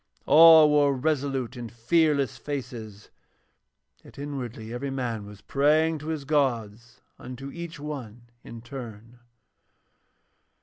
[0.25, 3.11] All wore resolute and fearless faces,
[4.03, 9.19] yet inwardly every man was praying to his gods, unto each one in turn.